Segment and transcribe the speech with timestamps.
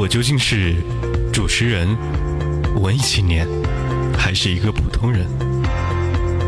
[0.00, 0.76] 我究竟是
[1.32, 1.88] 主持人、
[2.76, 3.48] 文艺青年，
[4.16, 5.26] 还是一个普通人？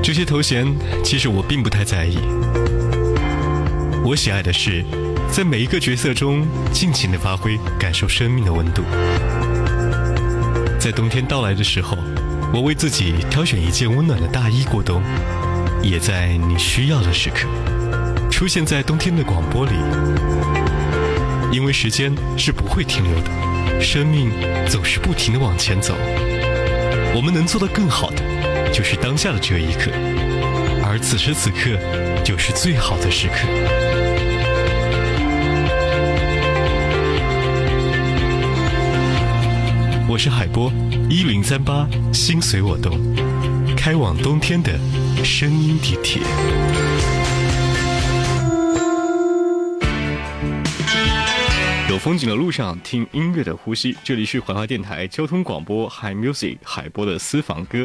[0.01, 0.73] 这些头衔
[1.03, 2.17] 其实我并不太在意。
[4.05, 4.85] 我喜爱的是，
[5.33, 8.85] 在每一个角色中尽情的发挥，感受生命的温度。
[10.79, 11.99] 在冬天到来的时候，
[12.55, 15.03] 我为自己挑选一件温暖的大衣过冬；
[15.83, 17.49] 也在你需要的时刻，
[18.31, 19.73] 出现在冬天的广播里。
[21.53, 24.31] 因为时间是不会停留的，生命
[24.69, 25.95] 总是不停的往前走。
[27.13, 28.23] 我们能做的更好的，
[28.73, 29.91] 就是当下的这一刻，
[30.85, 31.77] 而此时此刻，
[32.23, 33.49] 就是最好的时刻。
[40.09, 40.73] 我是海波，
[41.09, 42.99] 一零三八，心随我动，
[43.77, 44.79] 开往冬天的
[45.25, 46.23] 声音地铁。
[51.91, 53.97] 有风景的路上，听音乐的呼吸。
[54.05, 57.85] 这里是怀化电台交通广播，Hi Music，海波的私房歌。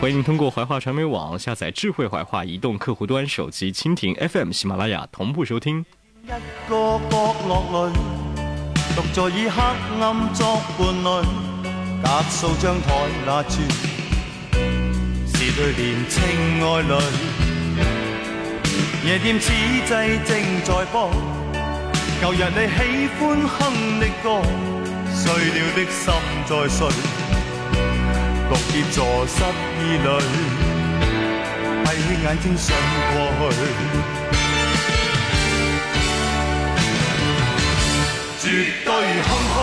[0.00, 5.84] 欢迎您通过怀化传媒网下载智慧怀化移动客户端、手机蜻蜓 FM、喜马拉雅同步收听。
[6.24, 6.34] 一个
[6.70, 6.98] 角
[7.46, 7.98] 落里，
[8.96, 9.62] 独坐以黑
[10.00, 11.26] 暗作伴侣，
[12.02, 13.60] 隔数张台那处，
[15.26, 16.22] 是对年青
[16.64, 16.94] 爱侣。
[19.06, 19.82] 夜店此际
[20.24, 21.10] 正在播。
[22.22, 22.78] 旧日你喜
[23.18, 24.40] 欢哼的歌，
[25.12, 26.14] 碎了的心
[26.46, 26.86] 在碎，
[28.48, 29.42] 独跌坐失
[29.80, 30.06] 意里，
[31.82, 32.64] 闭起眼睛想
[33.12, 33.16] 过
[33.50, 33.58] 去，
[38.38, 38.44] 绝
[38.84, 38.88] 对
[39.26, 39.58] 空虚，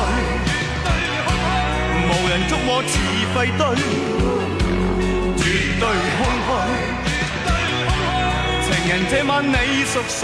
[2.10, 2.92] 无人捉摸似
[3.34, 3.64] 废堆，
[5.38, 5.42] 绝
[5.80, 5.84] 对
[6.18, 6.50] 空虚，
[8.66, 10.20] 情人这晚你熟睡。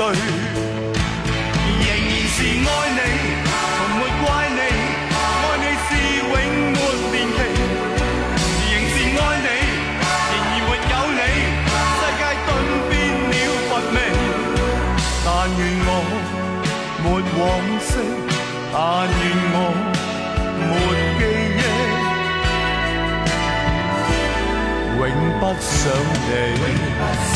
[25.61, 27.34] 永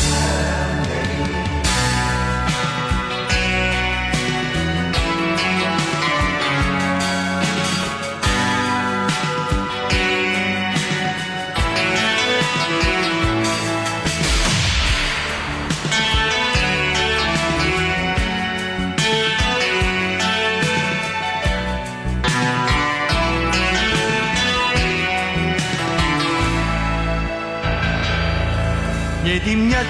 [29.44, 29.80] 店一个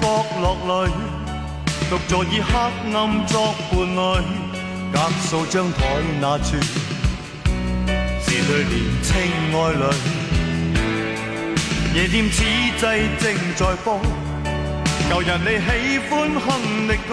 [0.00, 0.92] 角落里，
[1.90, 2.50] 独坐以黑
[2.94, 3.96] 暗作伴侣，
[4.92, 5.78] 隔数张台
[6.20, 6.56] 那处，
[8.22, 8.72] 是对年
[9.02, 9.12] 青
[9.52, 9.82] 爱侣。
[11.94, 12.80] 夜店此际
[13.18, 13.24] 正
[13.56, 14.00] 在播，
[15.10, 16.10] 旧日你喜欢
[16.40, 16.46] 哼
[16.86, 17.10] 的歌，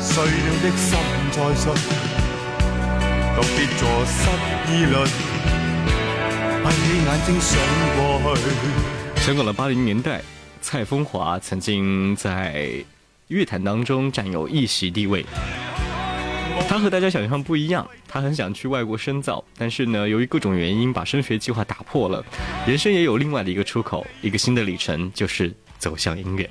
[0.00, 0.28] 碎了
[0.62, 0.98] 的心
[1.30, 1.64] 在碎，
[3.36, 4.18] 独别坐失
[4.68, 4.94] 意里，
[6.64, 7.50] 闭起眼睛想
[7.96, 7.98] 过
[8.36, 8.40] 去。
[9.24, 10.20] 香港的八零年代。
[10.62, 12.72] 蔡风华曾经在
[13.26, 15.26] 乐坛当中占有一席地位。
[16.68, 22.24] 他和大家想象不一样，他很想去外国深造，但是呢，由于各种原因把升学计划打破了。
[22.66, 26.48] 人生也有另外的一个出口，一个新的里程，就是走向音乐。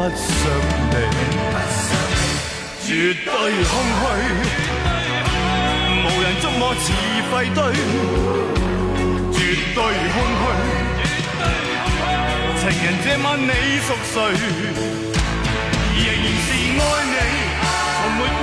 [0.00, 0.16] 不想
[0.90, 0.94] 你。
[2.86, 3.28] 绝对
[3.68, 4.02] 空虚，
[6.04, 6.88] 无人捉我似
[7.28, 7.60] 废堆。
[9.30, 9.38] 绝
[9.74, 9.78] 对
[10.14, 10.42] 空虚，
[12.60, 13.52] 情人这晚你
[13.84, 14.16] 熟睡，
[15.92, 16.48] 仍然是
[16.80, 16.82] 爱
[17.12, 17.16] 你，
[18.00, 18.42] 从没怪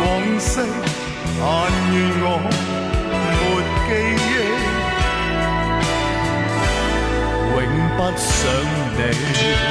[0.00, 0.04] 往
[0.38, 0.60] 昔，
[1.40, 1.42] 但
[1.92, 2.26] 愿我
[3.10, 3.16] 没
[3.86, 3.90] 记
[4.20, 4.32] 忆，
[7.54, 7.58] 永
[7.96, 8.77] 不想。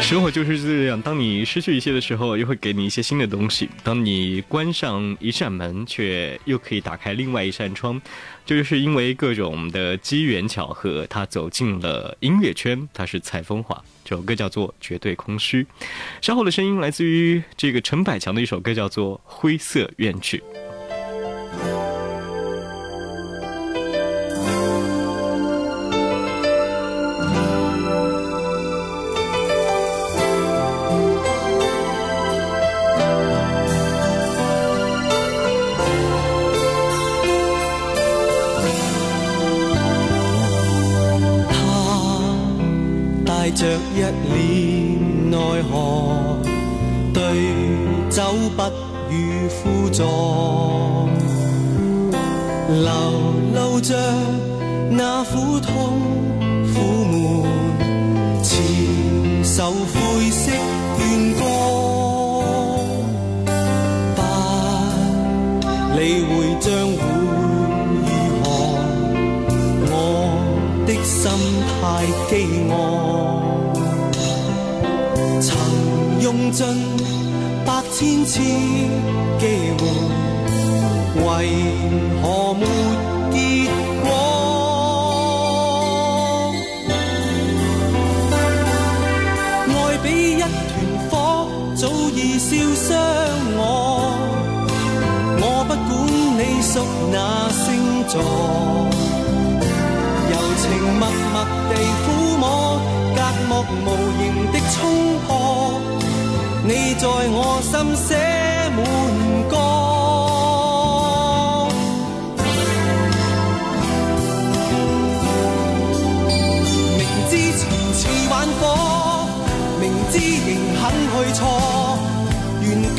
[0.02, 8.02] 生活就是这样，当你失去一切的时候，又会给你一些新的东西；当你关上一扇门，却又可以打开另外一扇窗。
[8.46, 12.88] 这就是因为各种的机缘巧合，他走进了音乐圈。
[12.94, 15.64] 他是蔡风华，这首歌叫做《绝对空虚》。
[16.22, 20.42] 稍后的声音来自于这个陈百强的一首歌，叫做《灰色怨曲》。
[43.58, 43.66] 着
[43.96, 46.38] 一脸奈何，
[47.12, 47.20] 对
[48.08, 48.22] 酒
[48.56, 48.62] 不
[49.12, 50.04] 予辅助，
[52.70, 52.88] 流
[53.56, 53.96] 露着
[54.92, 56.00] 那苦痛
[56.72, 56.76] 苦
[57.06, 57.18] 闷，
[58.44, 58.54] 前
[59.44, 60.52] 受灰色
[61.00, 61.42] 怨歌，
[64.16, 64.22] 不
[65.98, 66.30] 理会
[66.60, 66.70] 将
[76.52, 76.66] 尽
[77.66, 79.17] 百千次。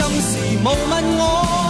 [0.08, 1.68] 今时无问我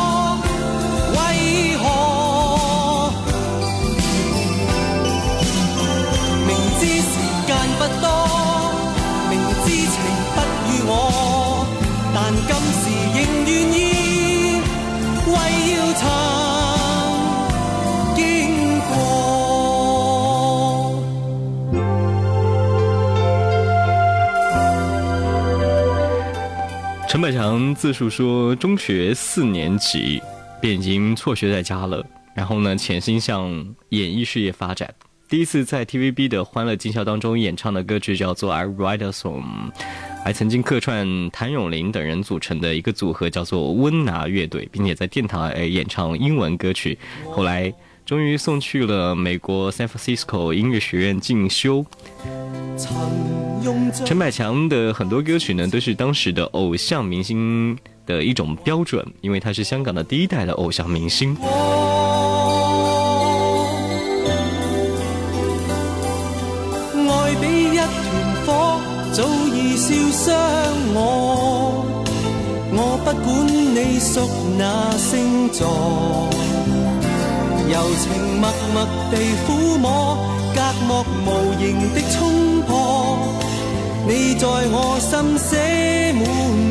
[27.18, 30.22] 陈百强自述说，中学四年级
[30.60, 33.50] 便已经辍学在家了，然后呢，潜心向
[33.88, 34.88] 演艺事业发展。
[35.28, 39.42] 第一次在 TVB 的《欢乐今宵》当中演唱的歌曲叫做《I Write a Song》。
[40.24, 46.96] 还曾经客串谭咏麟等人组成的一个组合，叫做温拿乐队，并且在电台演唱英文歌曲。
[47.32, 47.74] 后来
[48.06, 51.84] 终于送去了美国 San Francisco 音乐学院进修。
[54.04, 57.76] 陈百强的很多歌曲呢，都是当时的偶像明星
[58.06, 61.36] 的一种标准，因为他是香港的第一代的偶像明星。
[67.10, 67.86] 爱比一团
[68.46, 68.80] 火。
[69.10, 70.36] 早已烧伤
[70.94, 71.82] 我，
[72.70, 74.20] 我不管你属
[74.58, 74.62] 哪
[74.96, 75.66] 星座，
[77.66, 78.04] 柔情
[78.38, 79.46] 默默地抚
[79.78, 80.16] 摸，
[80.54, 81.28] 隔膜无
[81.58, 81.64] 形
[81.94, 81.96] 的，
[84.08, 86.67] 你在我心写满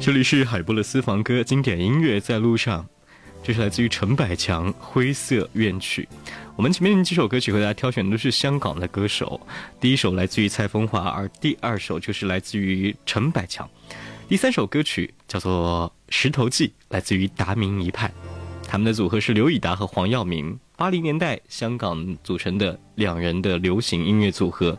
[0.00, 2.86] 这里是海波的私房歌，经典音乐在路上。
[3.42, 6.08] 这是来自于陈百强《灰色怨曲》。
[6.56, 9.38] 我们前面几首歌曲和大家挑选的都是香港的歌手，
[9.78, 13.68] 第一首来自于蔡枫华，而第二首就是来自于陈百强。
[14.26, 18.10] 第三首歌曲叫做《石头记》，来自于达明一派。
[18.66, 24.78] 他们的组合是刘以达和黄耀明，八零年代香港组成的两人的流行音乐组合。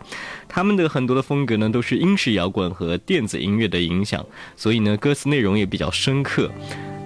[0.50, 6.50] 他们的很多的风格呢，都是英式摇滚和电子音乐的影响，所以呢，歌词内容也比较深刻。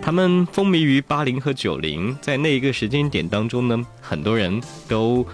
[0.01, 5.27] 他们风靡于八零和九零，在那一个时间点当中呢，很多人都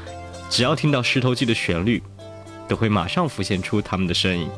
[0.49, 2.01] 只要听到《石头记》的旋律，
[2.67, 4.49] 都会马上浮现出他们的身影。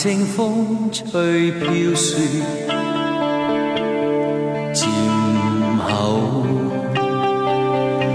[0.00, 2.14] 清风吹飘雪，
[4.72, 4.88] 渐
[5.76, 6.20] 后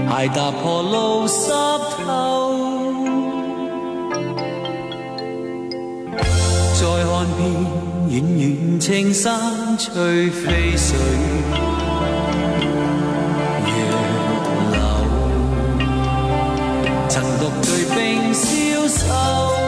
[0.08, 1.50] 鞋踏破路湿
[2.06, 3.04] 透，
[6.72, 7.42] 再看遍
[8.08, 10.96] 远远青山翠飞水。
[18.34, 19.63] 水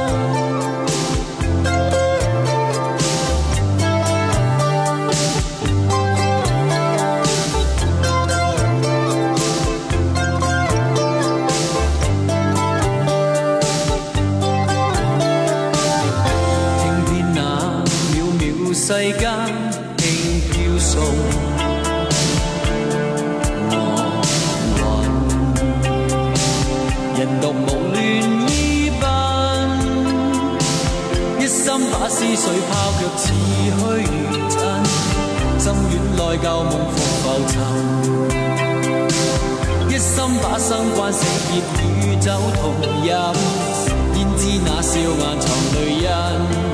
[36.16, 37.54] 心远内旧梦复浮沉。
[39.88, 41.18] 一心把生关死
[41.48, 41.52] 劫
[42.00, 42.30] 与酒
[42.60, 42.62] 同
[43.04, 43.08] 饮，
[44.14, 45.44] 焉知那笑颜藏
[45.74, 46.65] 泪印。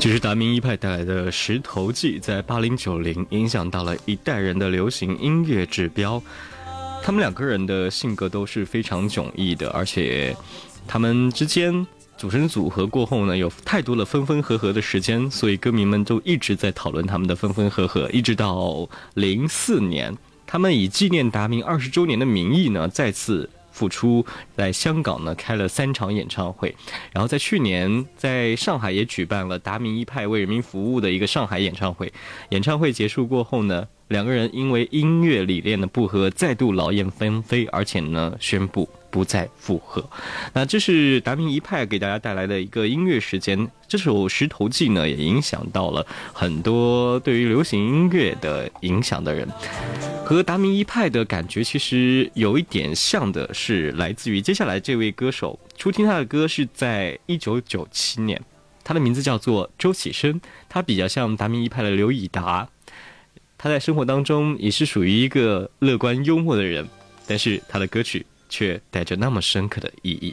[0.00, 6.22] 这是达明一派带来的《石头记》，在八零九零影响到了一代人的流行音乐指标。
[7.02, 10.34] 他们两个人的性格都是非常迥异的，而且
[10.86, 20.16] 他们之间组成组合过后呢，有太多的分分合合的时间，所以歌迷们都一直在讨论他们的分分合合，一直到零四年，
[20.46, 23.50] 他们以纪念达明二十周年的名义呢，再次。
[23.76, 24.24] 复出
[24.56, 26.74] 在香港呢开了三场演唱会，
[27.12, 32.10] 然后在去年在上海也举办了达明一派为人民服务的一个上海演唱会。
[32.48, 38.88] 演唱会结束过后呢，两个人因为音乐理念的不合，再度劳燕分飞，而且呢宣布。
[39.08, 40.06] 不再复合，
[40.52, 43.66] 那这是达明一派给大家带来的一个音乐时间。
[43.88, 49.48] 这首《石头记》呢，也影响到了很多对于流行音乐的影响的人。
[50.22, 55.58] 和达明一派的感觉其实有一点像的是，来自于接下来这位歌手。
[55.78, 58.38] 初听他的歌是在一九九七年，
[58.84, 62.68] 他的名字叫做周启生，他比较像达明一派的刘以达。
[63.58, 66.88] 他在生活当中也是属于一个乐观幽默的人，
[67.26, 68.24] 但是他的歌曲。
[68.48, 70.32] 却带着那么深刻的意义。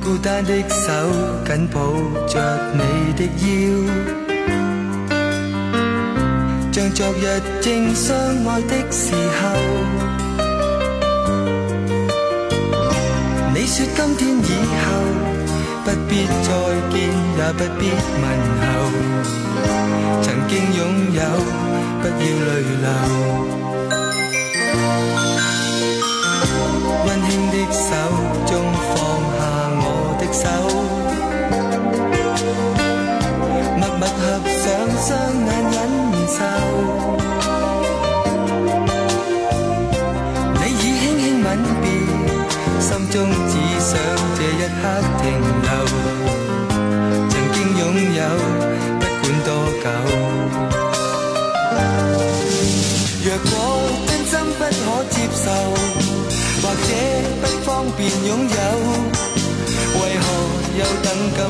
[0.00, 0.92] 孤单的手
[1.44, 1.92] 紧抱
[2.28, 3.92] 着你的腰，
[6.72, 10.21] 像昨日正相爱的时候。
[13.72, 14.50] 说今天以
[14.84, 14.86] 后。
[15.84, 16.48] 不必再
[16.90, 16.94] 见，
[17.36, 18.24] 也不必问
[18.60, 18.64] 候。
[20.22, 20.80] 曾经拥
[21.12, 21.18] 有，
[22.00, 22.50] 不要泪
[22.82, 23.61] 流。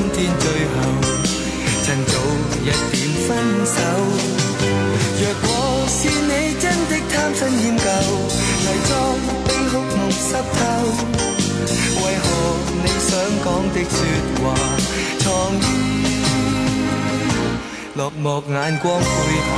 [0.03, 0.55] 今天最后，
[1.83, 2.13] 趁早
[2.61, 2.75] 一点
[3.25, 3.75] 分手。
[5.17, 5.47] 若果
[5.87, 7.83] 是你真的贪新厌旧，
[8.59, 8.91] 泥妆
[9.47, 10.37] 冰哭梦湿透，
[12.03, 12.21] 为何
[12.83, 13.11] 你想
[13.45, 13.95] 讲的说
[14.43, 14.45] 话
[15.19, 15.23] 藏
[15.57, 15.59] 于
[17.95, 19.05] 落寞眼光背
[19.47, 19.51] 后？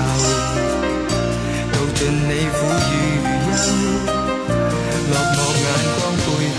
[1.72, 2.56] 道尽你苦
[2.88, 2.92] 与
[3.46, 3.52] 忧。
[5.10, 6.58] 落寞眼光背后，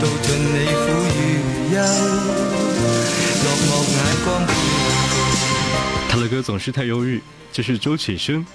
[0.00, 1.16] 道尽你苦与
[1.74, 1.76] 忧。
[3.44, 5.14] 落寞眼光背后。
[6.08, 7.22] 他的歌总是太忧郁，
[7.52, 8.40] 这是周启生，《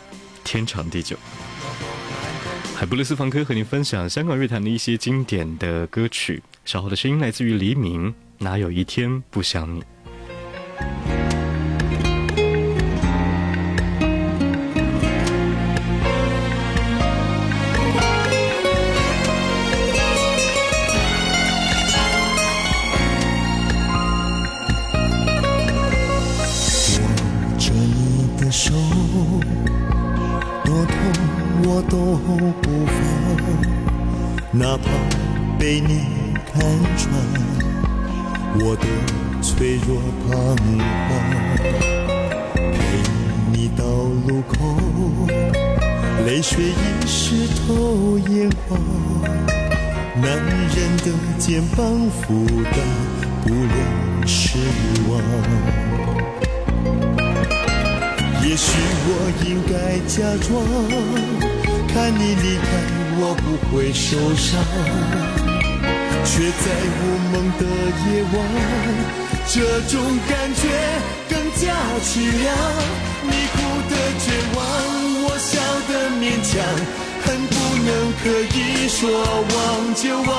[0.43, 1.15] 天长地久》。
[2.75, 6.43] 海布勒斯房客和您分享香港乐坛的一些经典的歌曲。
[6.65, 9.83] 小候的声音来自于黎明哪有一天不想你。
[26.99, 28.73] 握着你的手
[30.63, 30.95] 多痛
[31.63, 32.15] 我都
[32.61, 32.89] 不会
[34.51, 34.89] 哪怕
[35.57, 36.18] 被你
[36.59, 36.67] 看
[36.97, 37.07] 穿
[38.59, 38.85] 我的
[39.41, 39.95] 脆弱
[40.27, 40.29] 彷
[41.07, 41.09] 徨，
[42.73, 42.77] 陪
[43.53, 43.85] 你到
[44.27, 44.57] 路口，
[46.25, 48.77] 泪水已湿透眼眶，
[50.21, 51.05] 男人的
[51.37, 52.75] 肩膀负担
[53.41, 54.59] 不了失
[55.07, 55.11] 望。
[58.43, 58.67] 也许
[59.07, 59.09] 我
[59.45, 60.49] 应该假装
[61.87, 62.67] 看你离开。
[63.21, 64.63] 我不会受伤，
[66.31, 66.69] 却在
[67.01, 67.63] 无梦的
[68.05, 68.37] 夜晚，
[69.47, 69.55] 这
[69.89, 70.61] 种感觉
[71.27, 71.73] 更加
[72.05, 72.45] 凄凉。
[73.23, 73.57] 你哭
[73.89, 74.57] 的绝望，
[75.25, 75.51] 我笑
[75.89, 76.53] 的勉强，
[77.25, 77.89] 恨不能
[78.21, 78.23] 可
[78.55, 79.57] 以说忘
[79.95, 80.31] 就忘，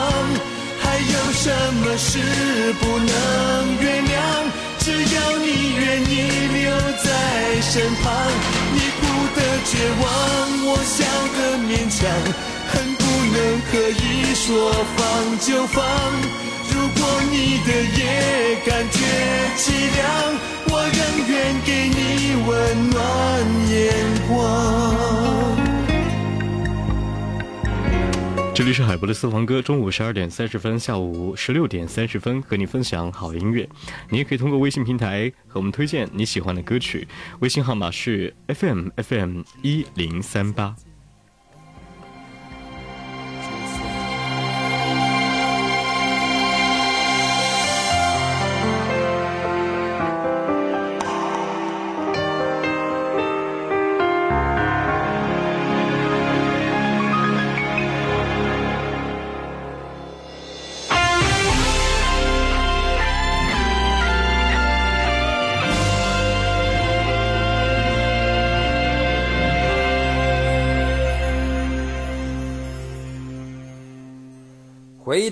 [0.81, 1.45] 还有什
[1.83, 2.09] 么事
[2.81, 3.11] 不能
[3.81, 4.15] 原谅？
[4.79, 6.13] 只要你愿意
[6.55, 6.71] 留
[7.03, 8.07] 在身旁，
[8.73, 9.03] 你哭
[9.35, 10.07] 的绝望，
[10.67, 11.05] 我笑
[11.37, 12.01] 的勉强。
[13.33, 15.85] 能可以说放就放，
[16.69, 18.99] 如果你的夜感觉
[19.57, 19.63] 凄
[19.95, 20.01] 凉，
[20.67, 20.99] 我愿
[21.65, 22.01] 给你
[22.49, 22.51] 温
[22.91, 22.99] 暖
[23.71, 23.79] 眼
[24.29, 24.31] 光。
[28.53, 33.67] 这里是海波的私房歌，中午十二点三十分，下午十六点三十分，和你分享好音乐。
[34.11, 40.75] 你也可以通过微信平台和我们推荐你喜欢的歌曲，微信号码是 FM FM 一零三八。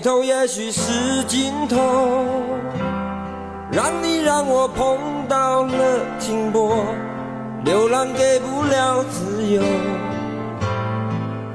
[0.09, 1.77] 头也许是尽头，
[3.71, 6.83] 让你让我碰到了停泊，
[7.63, 9.61] 流浪给不了自由，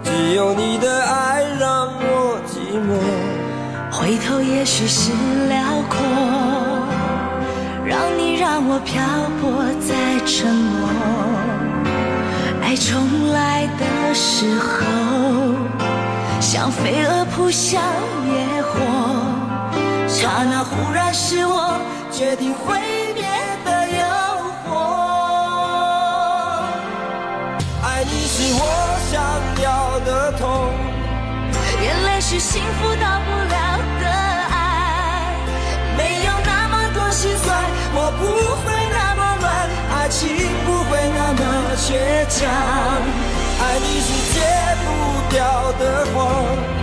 [0.05, 2.95] 只有你的爱让我寂寞。
[3.91, 5.11] 回头也许是
[5.49, 5.59] 辽
[5.91, 5.99] 阔，
[7.85, 9.03] 让你让我漂
[9.41, 10.89] 泊在沉默，
[12.63, 15.84] 爱重来的时候。
[16.45, 17.83] 像飞蛾扑向
[18.29, 18.79] 野火，
[20.07, 21.81] 刹那忽然是我
[22.13, 22.79] 决定毁
[23.15, 23.25] 灭
[23.65, 24.05] 的诱
[24.63, 24.69] 惑。
[27.83, 28.61] 爱你是我
[29.11, 29.25] 想
[29.65, 30.71] 要的痛，
[31.83, 33.57] 眼泪是幸福到不了
[34.03, 34.07] 的
[34.53, 35.35] 爱，
[35.97, 37.57] 没有那么多心酸，
[37.95, 38.23] 我不
[38.63, 39.49] 会那么乱，
[39.97, 40.29] 爱情
[40.67, 41.43] 不会那么
[41.75, 41.89] 倔
[42.29, 42.45] 强，
[43.61, 44.09] 爱你是
[45.35, 46.74] 掉的谎，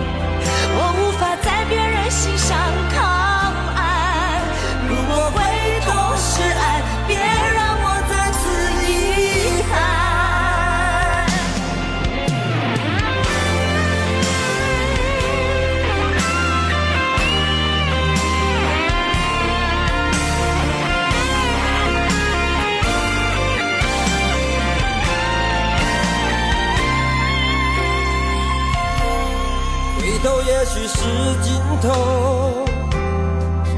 [30.74, 30.96] 许是
[31.42, 32.64] 尽头，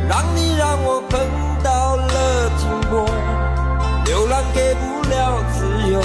[0.08, 1.18] 让你让我碰
[1.60, 3.04] 到了停泊，
[4.04, 6.00] 流浪给不了自由，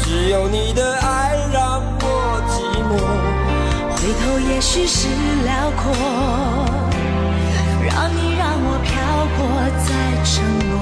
[0.00, 2.58] 只有你的爱让我寂
[2.88, 2.98] 寞。
[3.94, 5.06] 回头也许是
[5.44, 5.94] 辽阔，
[7.86, 8.90] 让你让我漂
[9.36, 9.38] 泊
[9.86, 9.88] 在
[10.24, 10.74] 承诺。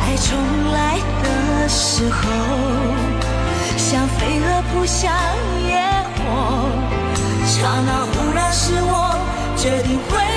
[0.00, 0.26] 爱重
[0.72, 2.20] 来的时候，
[3.76, 5.08] 像飞蛾扑向
[5.68, 5.70] 野
[7.46, 9.16] 刹那忽然是我
[9.56, 10.31] 决定回